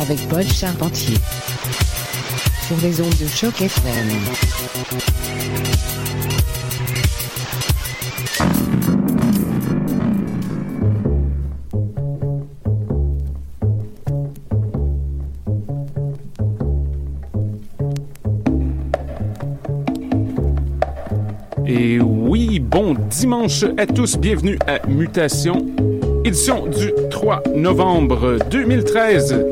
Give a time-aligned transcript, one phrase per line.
[0.00, 1.16] avec Paul Charpentier.
[2.66, 4.08] Sur les ondes de choc FM.
[21.66, 25.66] Et oui, bon dimanche à tous, bienvenue à Mutation,
[26.24, 29.44] édition du 3 novembre 2013.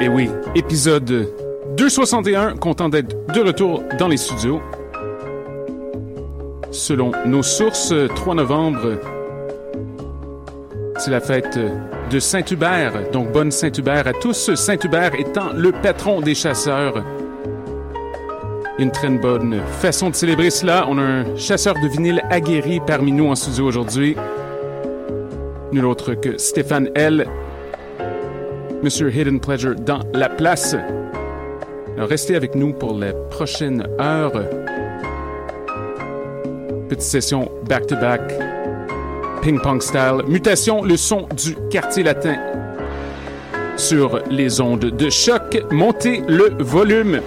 [0.00, 1.28] Et oui, épisode
[1.76, 4.60] 261, content d'être de retour dans les studios.
[6.70, 8.98] Selon nos sources, 3 novembre,
[10.96, 11.58] c'est la fête
[12.10, 17.04] de Saint-Hubert, donc bonne Saint-Hubert à tous, Saint-Hubert étant le patron des chasseurs
[18.78, 20.86] une très bonne façon de célébrer cela.
[20.88, 24.16] On a un chasseur de vinyle aguerri parmi nous en studio aujourd'hui.
[25.72, 27.26] Nul autre que Stéphane L.
[28.82, 30.76] Monsieur Hidden Pleasure dans la place.
[31.96, 34.44] Restez avec nous pour les prochaines heures.
[36.88, 38.20] Petite session back-to-back.
[39.42, 40.22] Ping-pong style.
[40.26, 42.36] Mutation, le son du quartier latin.
[43.76, 45.62] Sur les ondes de choc.
[45.70, 47.20] Montez le volume.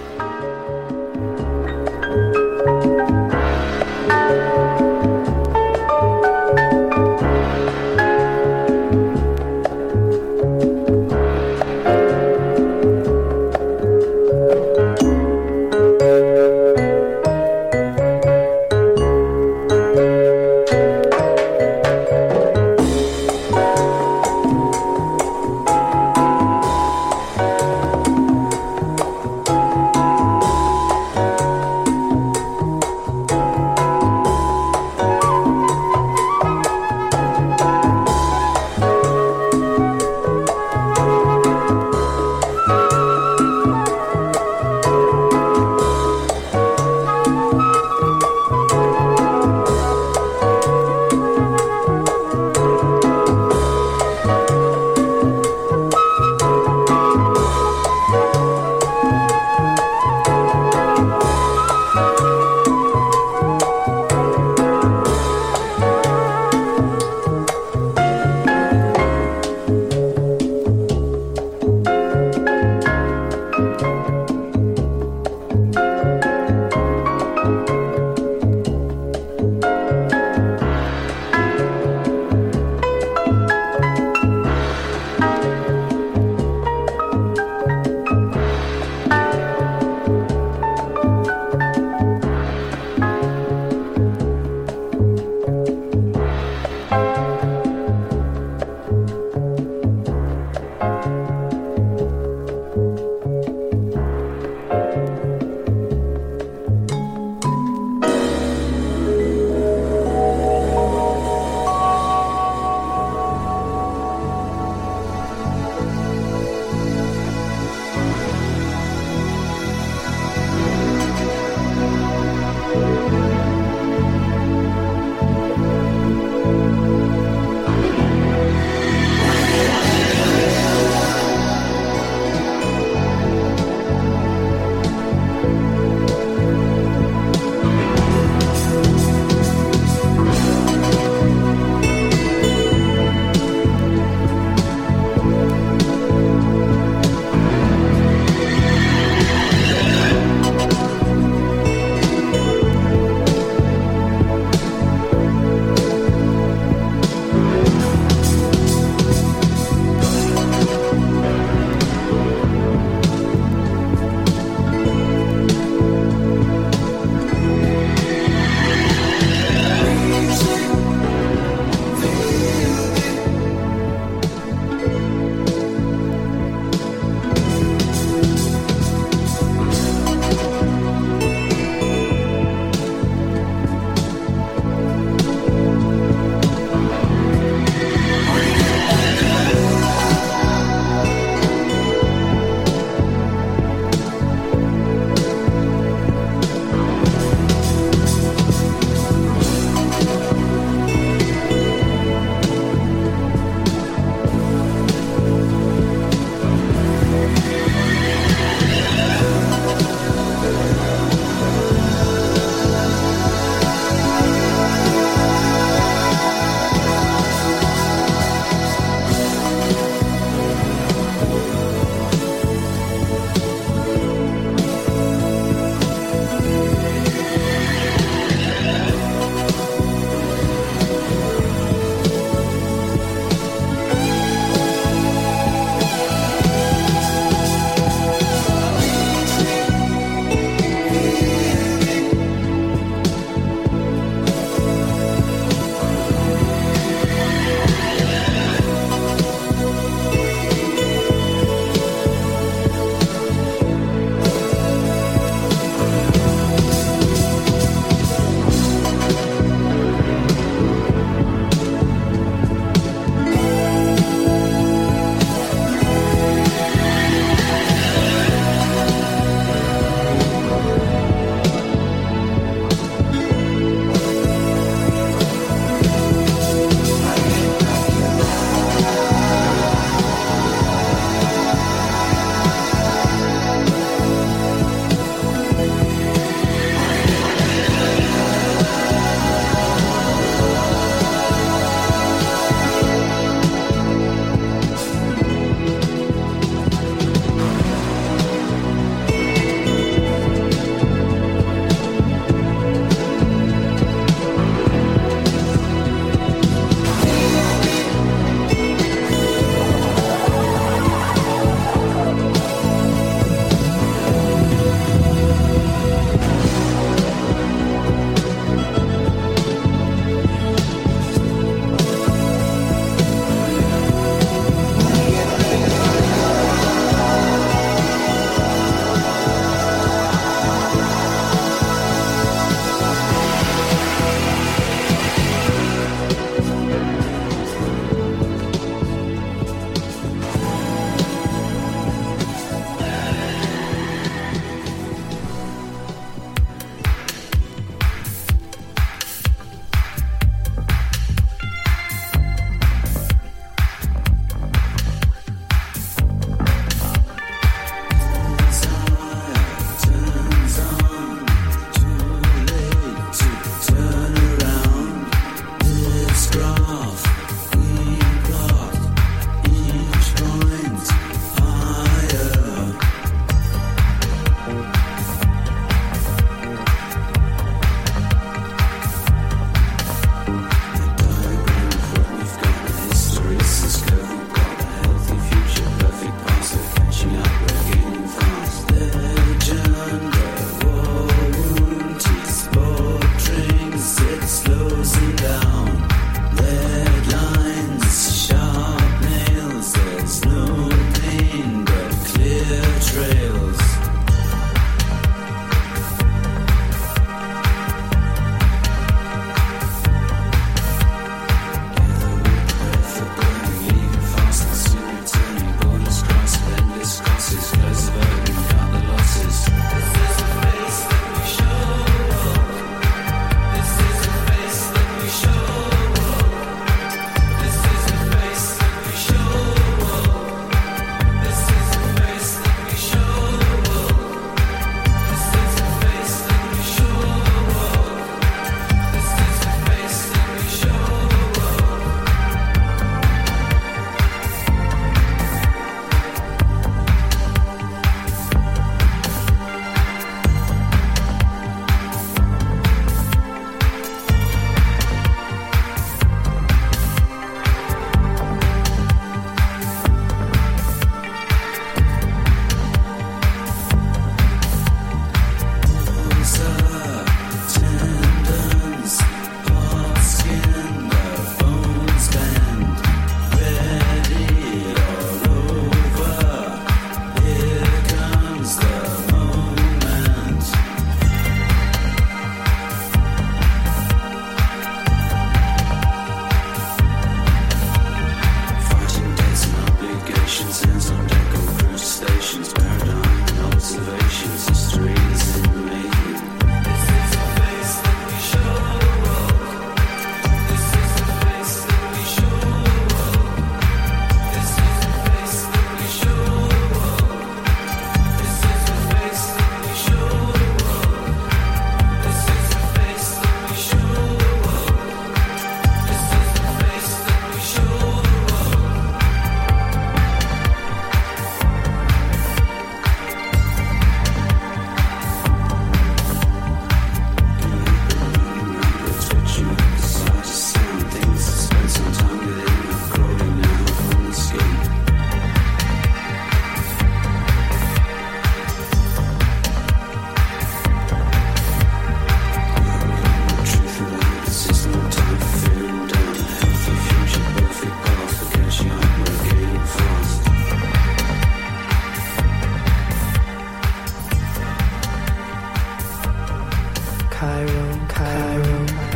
[557.18, 558.04] 开人开
[558.36, 558.87] 人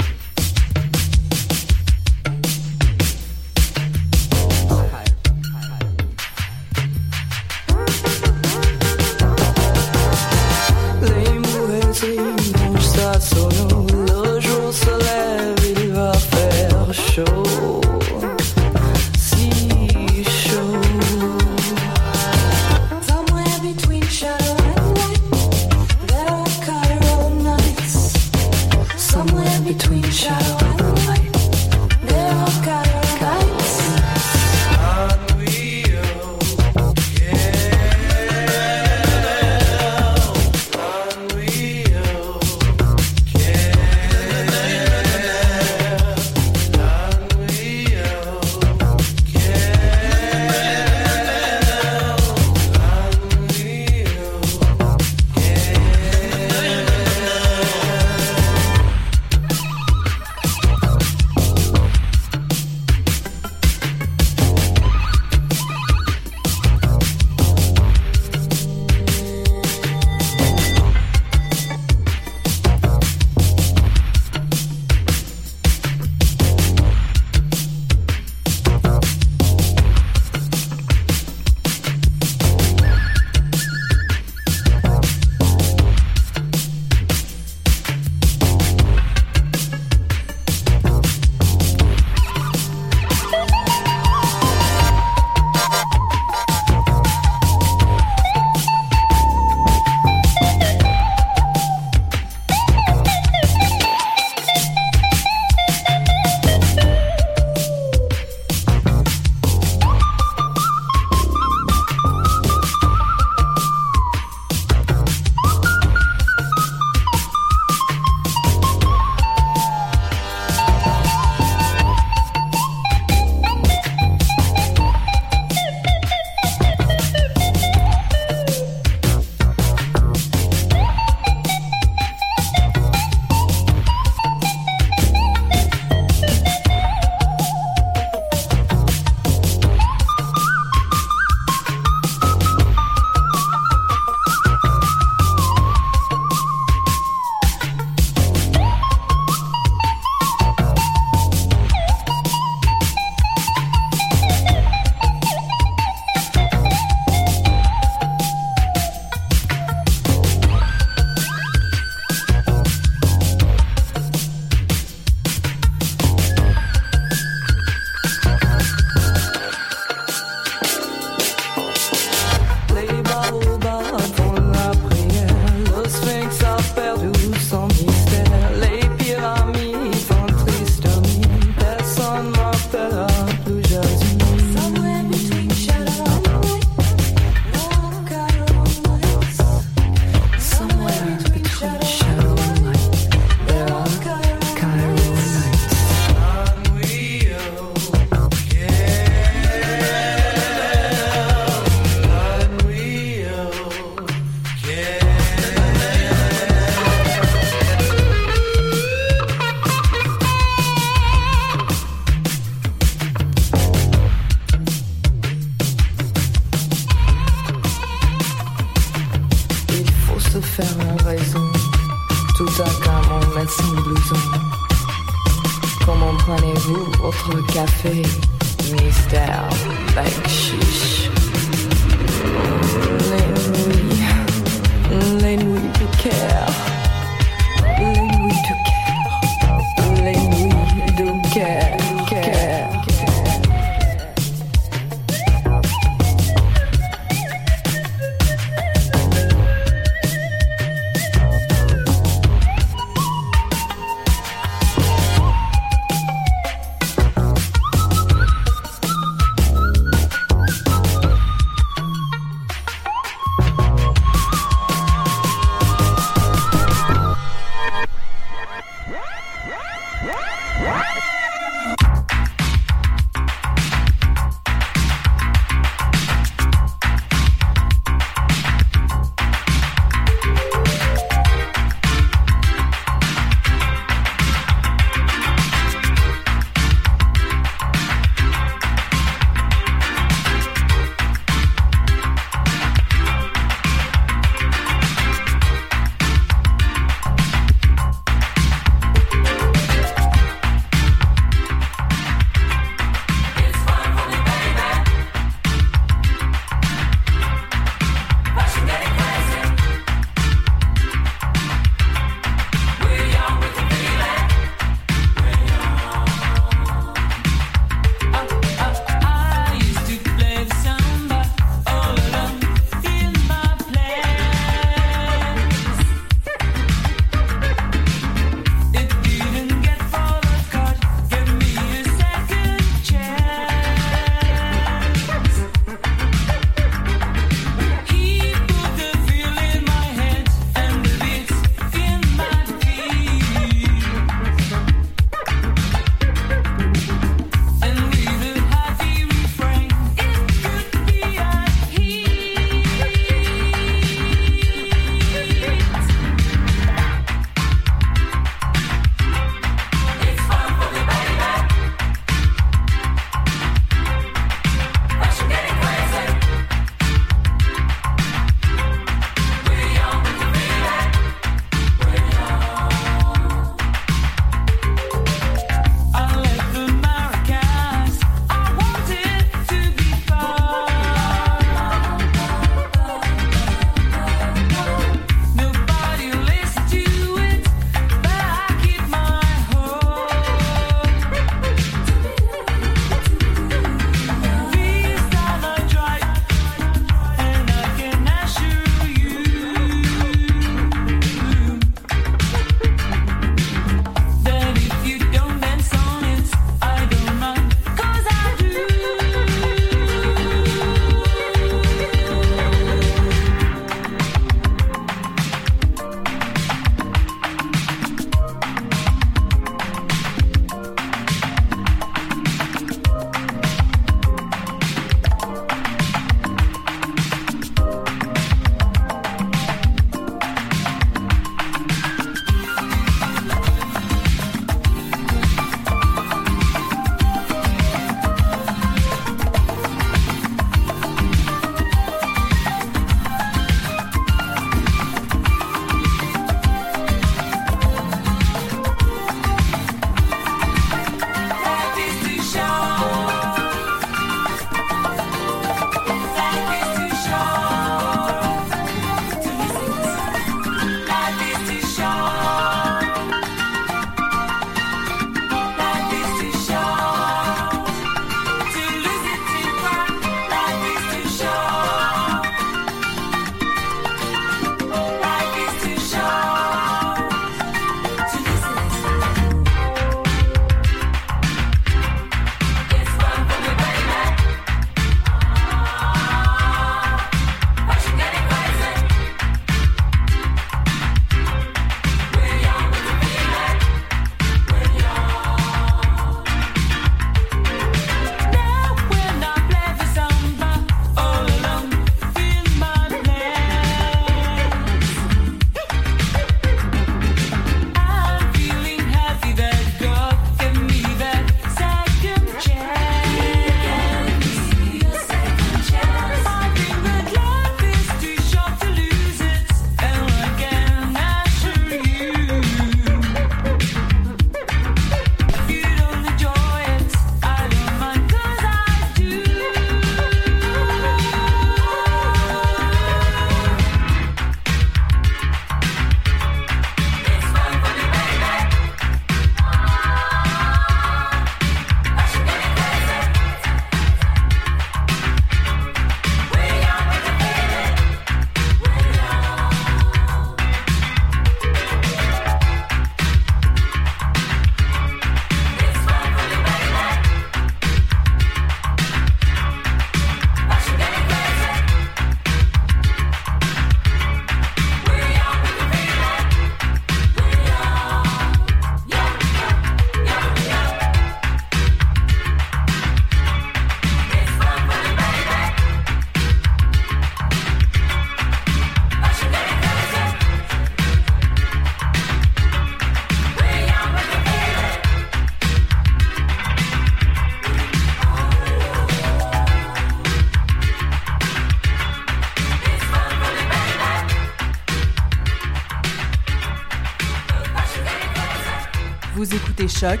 [599.78, 600.00] Choc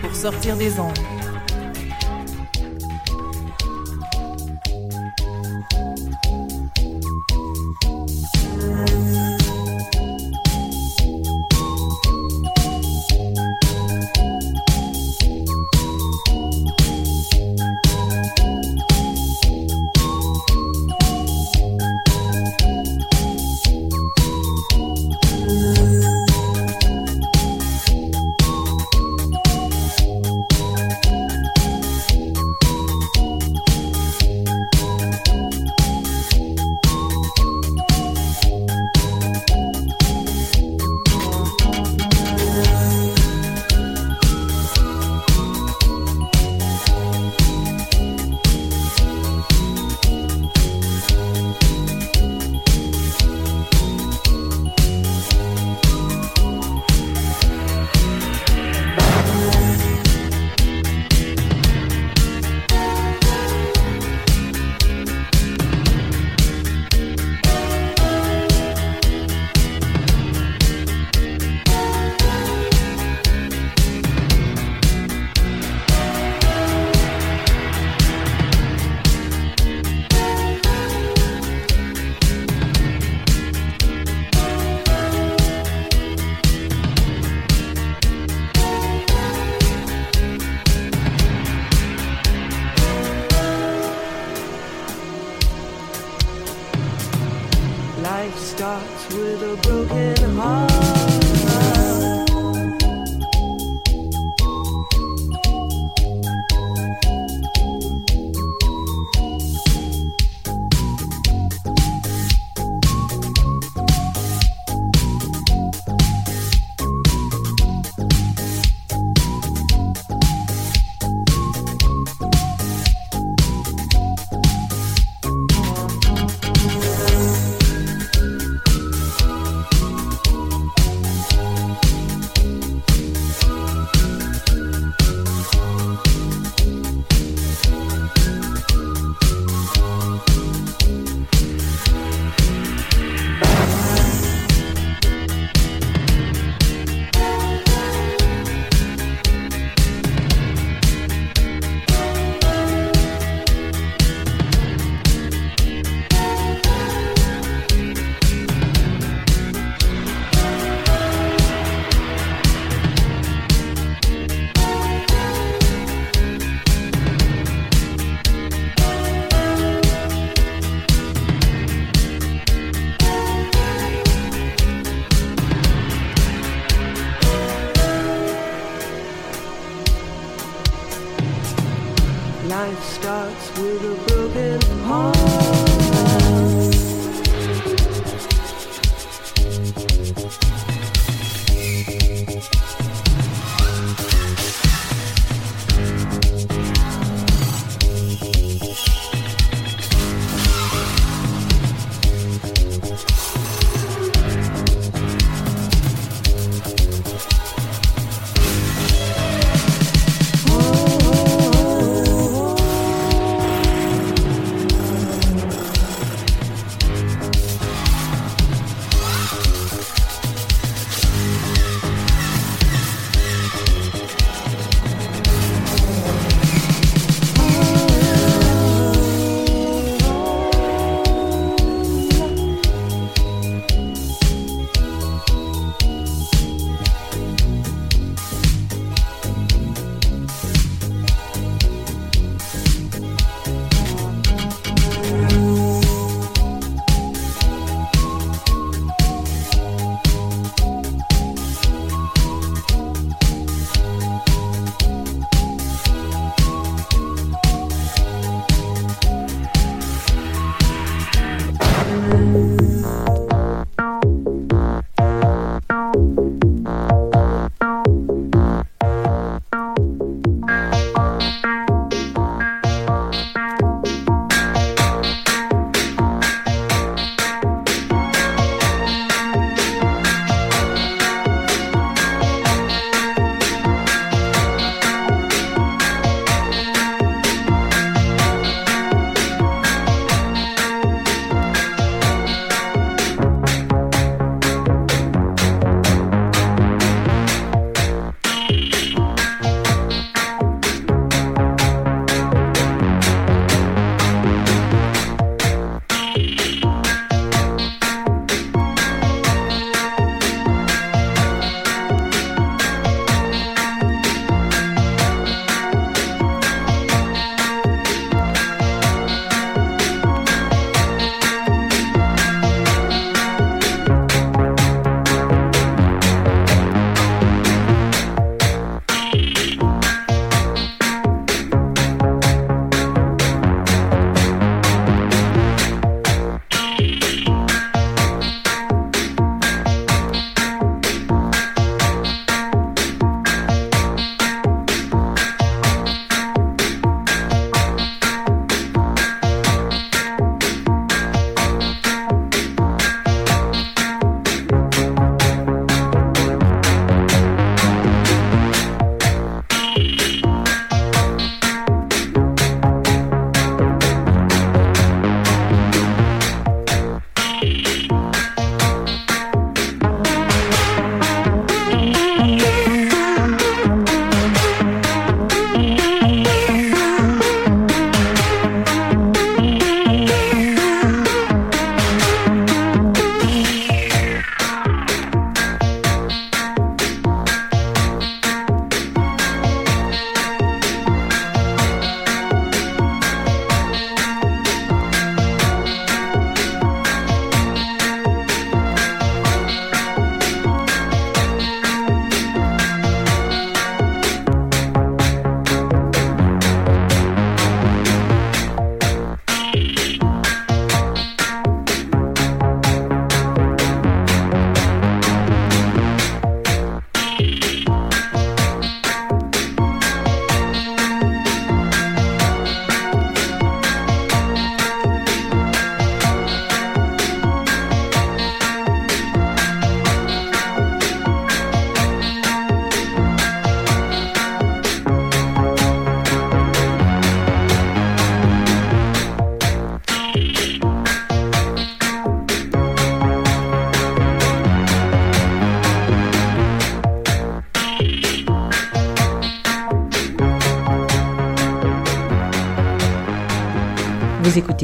[0.00, 0.98] pour sortir des ondes.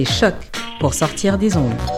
[0.04, 0.34] Choc
[0.80, 1.97] pour sortir des ondes.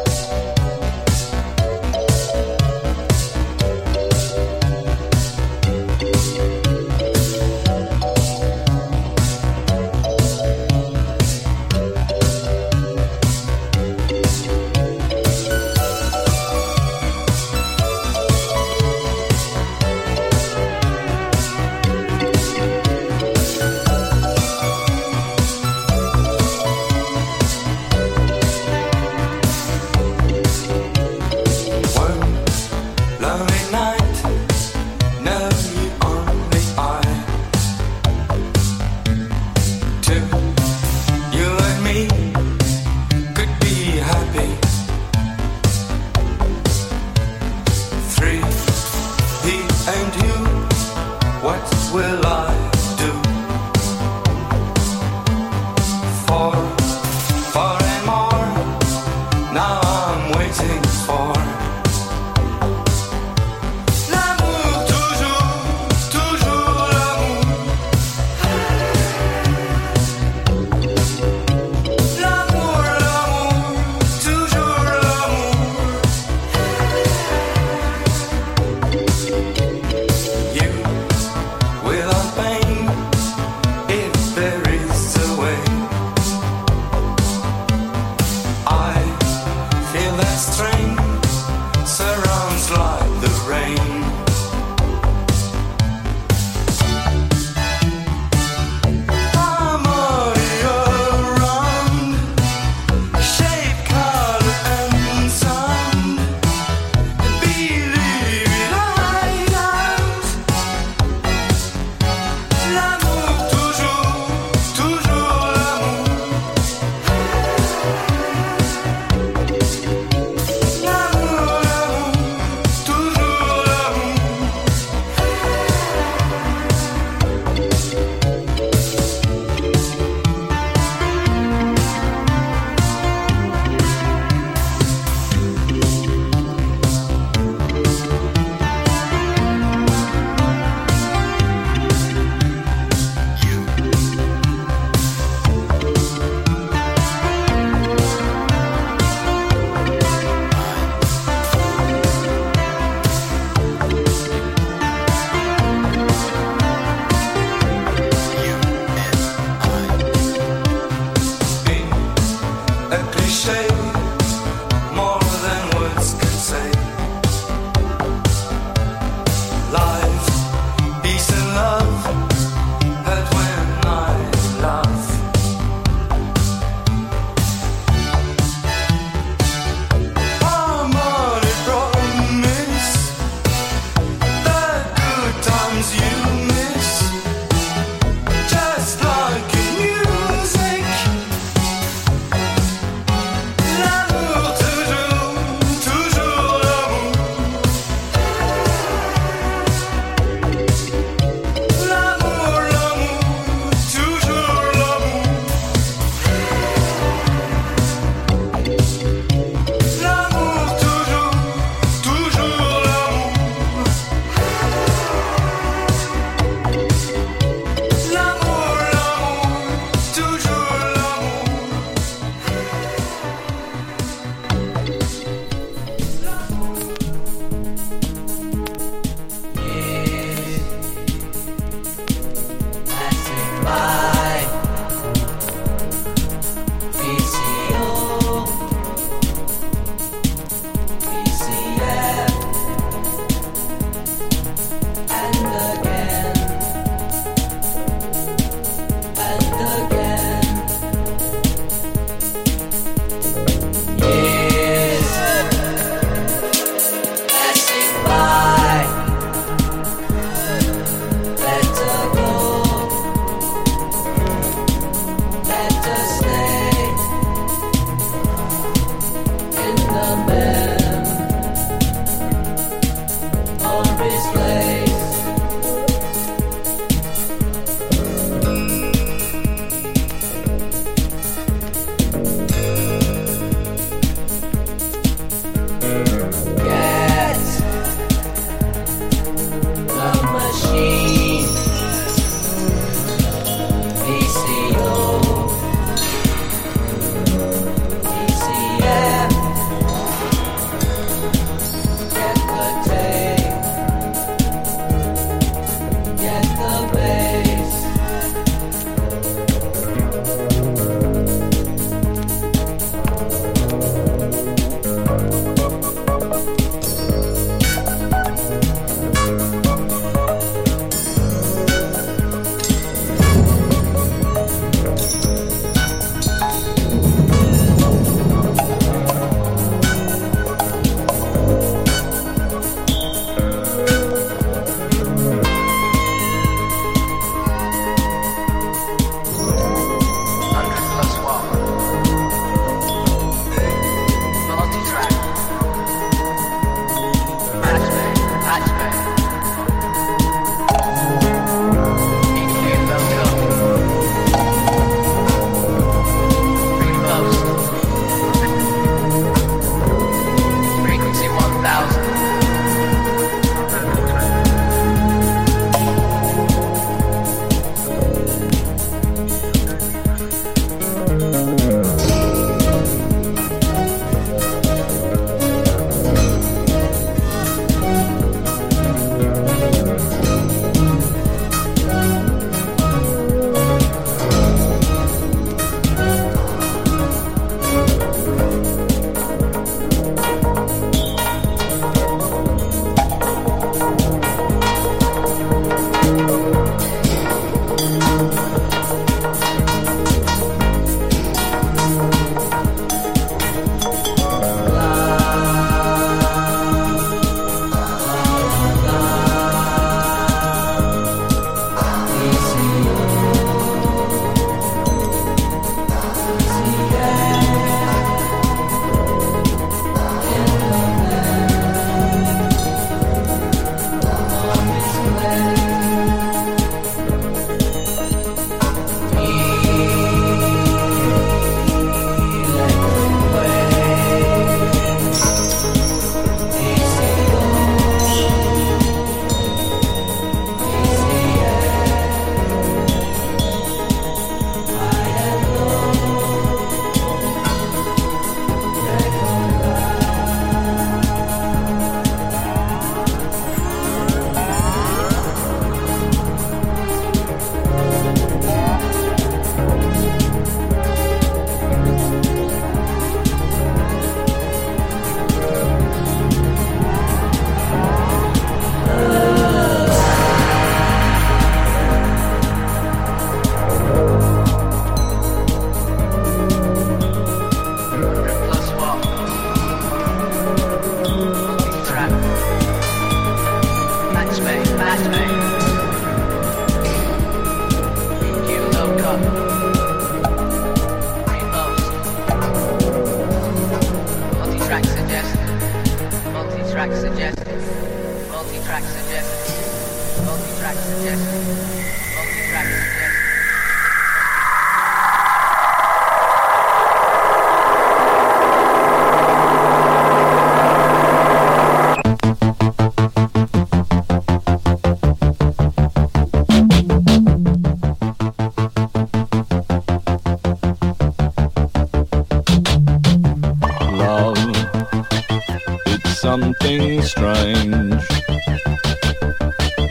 [526.21, 528.05] something strange.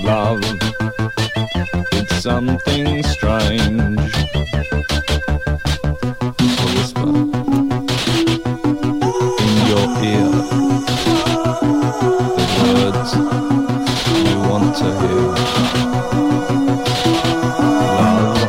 [0.04, 0.44] Love,
[1.92, 4.14] it's something strange.
[6.40, 7.10] A whisper
[9.44, 10.32] in your ear.
[12.38, 13.12] The words
[14.30, 15.26] you want to hear.
[17.98, 18.42] Love,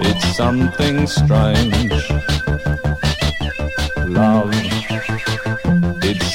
[0.00, 2.37] it's something strange.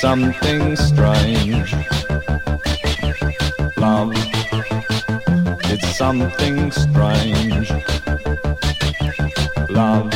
[0.03, 1.73] something strange.
[3.77, 4.11] Love,
[5.71, 7.71] it's something strange.
[9.69, 10.09] Love,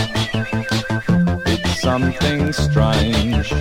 [1.46, 3.54] it's something strange.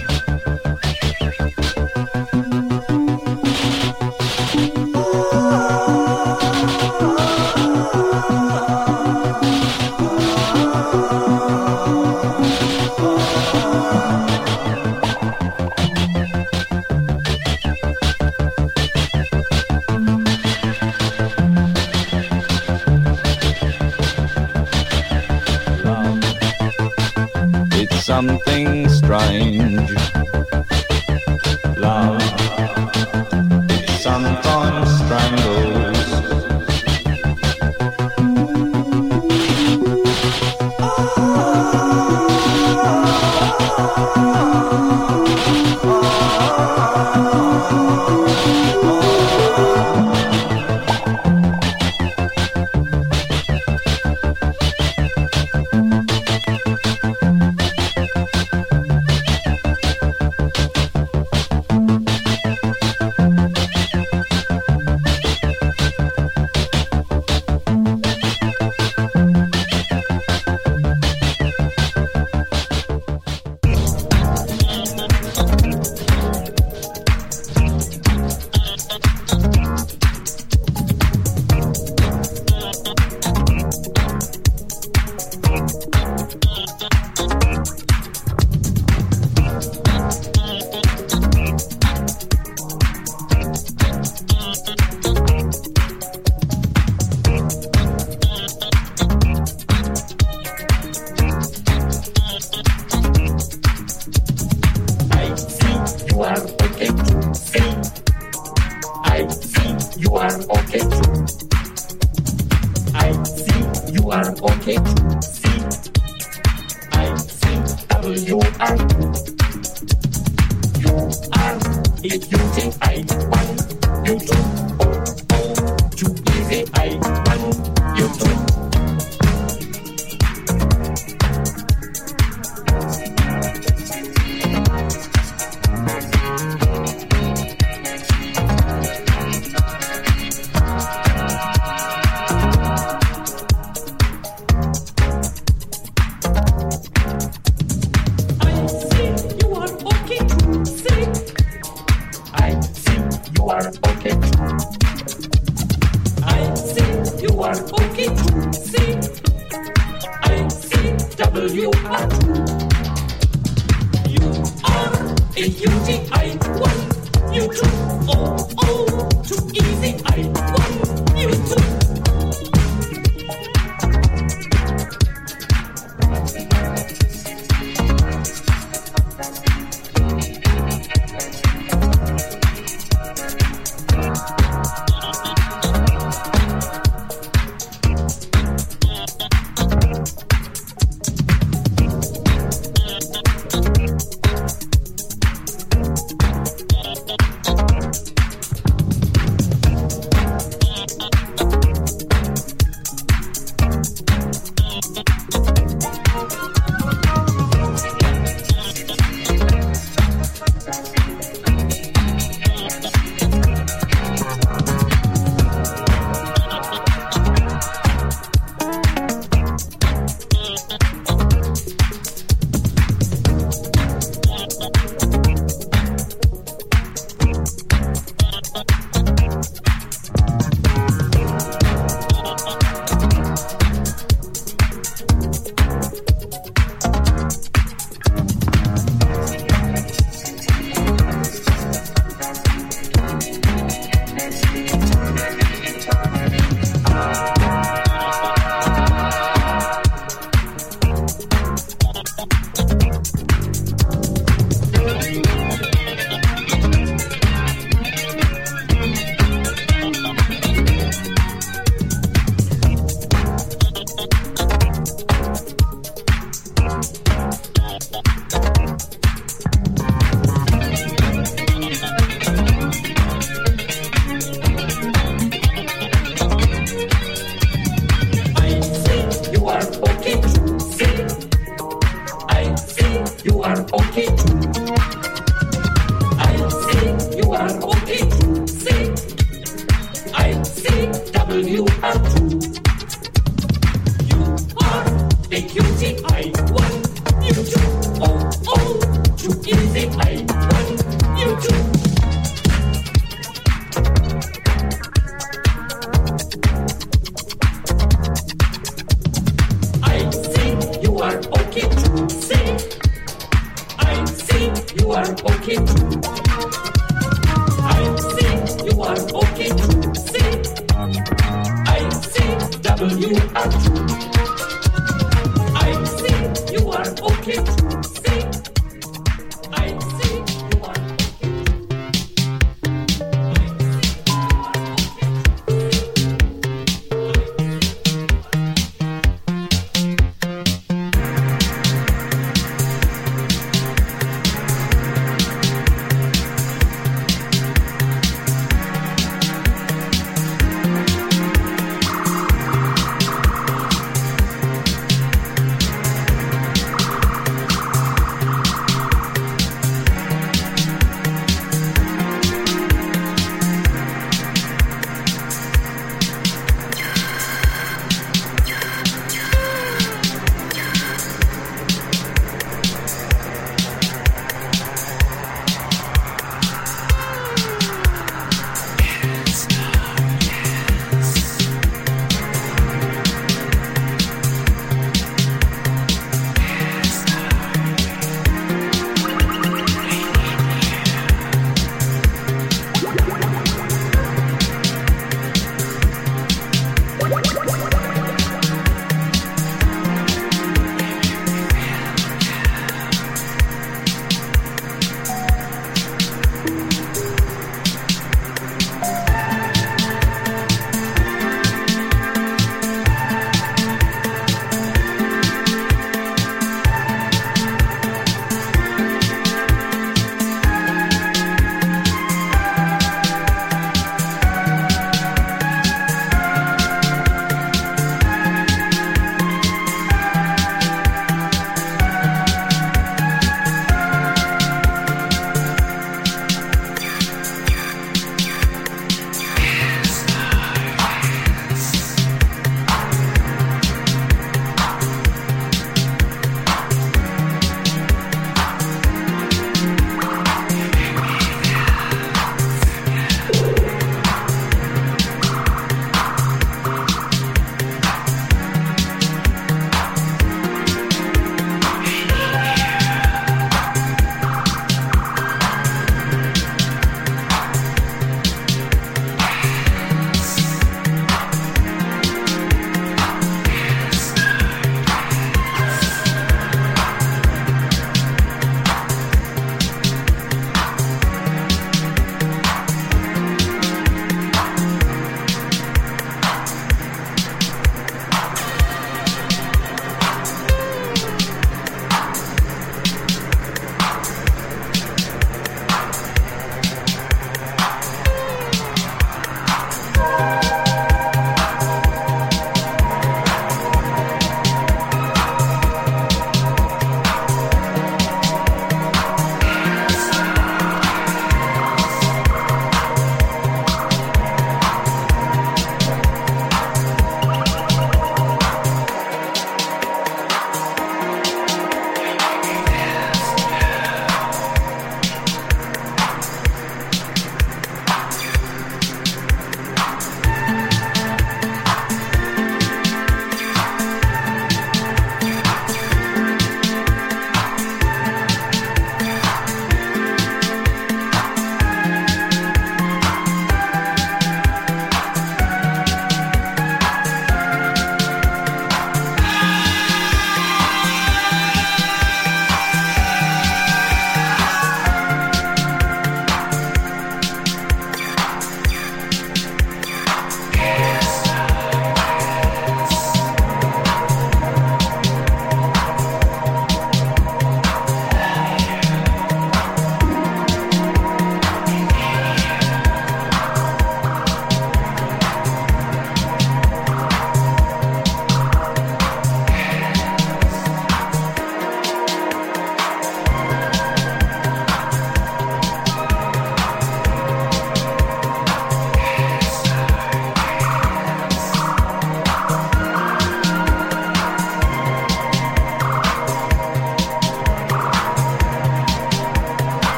[295.87, 296.05] Easy.
[296.07, 296.76] I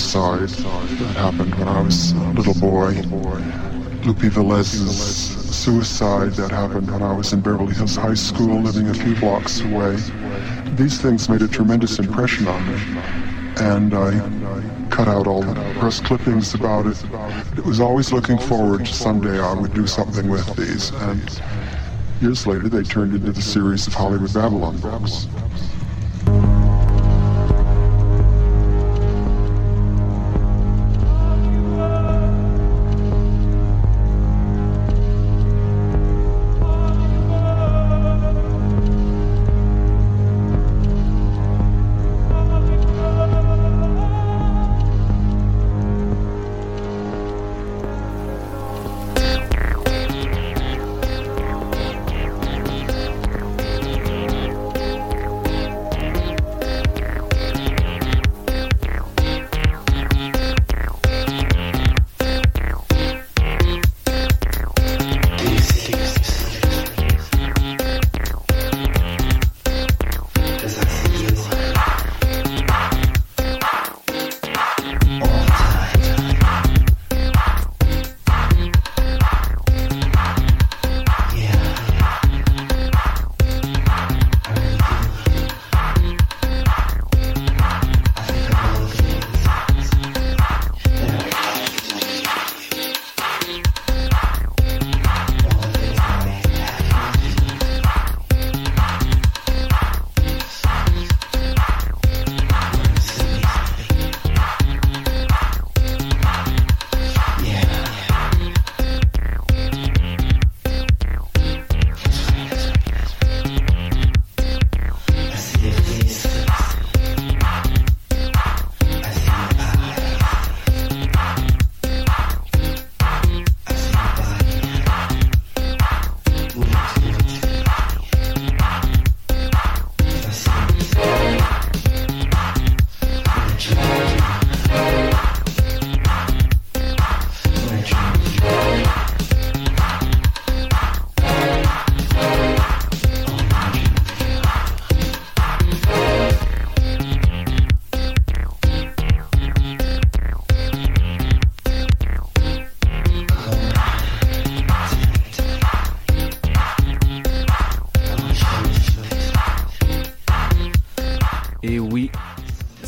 [0.00, 2.92] suicide that happened when I was a little boy.
[4.04, 8.94] Lupe Velez's suicide that happened when I was in Beverly Hills High School, living a
[8.94, 9.96] few blocks away.
[10.74, 12.80] These things made a tremendous impression on me,
[13.58, 16.96] and I cut out all the press clippings about it.
[17.58, 21.40] It was always looking forward to someday I would do something with these, and
[22.22, 25.28] years later they turned into the series of Hollywood Babylon books.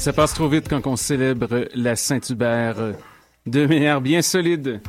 [0.02, 2.74] Ça passe trop vite quand on célèbre la Saint-Hubert
[3.46, 4.80] de manière bien solide.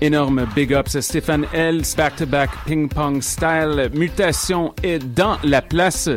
[0.00, 1.82] Énorme big ups à Stéphane L.
[1.96, 3.88] Back-to-back ping-pong style.
[3.94, 6.10] Mutation est dans la place.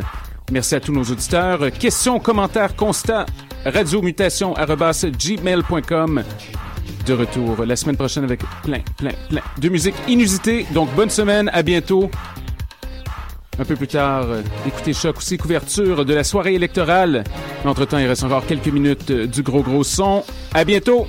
[0.50, 1.70] Merci à tous nos auditeurs.
[1.78, 3.26] Questions, commentaires, constats.
[3.64, 6.24] radiomutation.gmail.com
[7.06, 10.66] De retour la semaine prochaine avec plein, plein, plein de musique inusitée.
[10.74, 11.48] Donc, bonne semaine.
[11.52, 12.10] À bientôt.
[13.58, 17.22] Un peu plus tard, euh, écoutez Choc aussi, couverture de la soirée électorale.
[17.64, 20.24] Entre-temps, il reste encore quelques minutes euh, du gros gros son.
[20.52, 21.06] À bientôt!